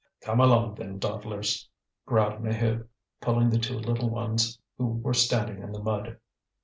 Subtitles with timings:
[0.21, 1.69] "Come along, then, dawdlers!"
[2.07, 2.87] growled Maheude,
[3.21, 6.17] pulling the two little ones, who were standing in the mud.